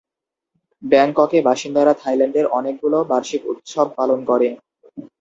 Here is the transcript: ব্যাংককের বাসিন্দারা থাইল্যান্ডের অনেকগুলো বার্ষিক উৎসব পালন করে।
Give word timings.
ব্যাংককের 0.83 1.41
বাসিন্দারা 1.47 1.93
থাইল্যান্ডের 2.01 2.45
অনেকগুলো 2.57 2.97
বার্ষিক 3.11 3.41
উৎসব 3.51 3.87
পালন 3.97 4.19
করে। 4.29 4.47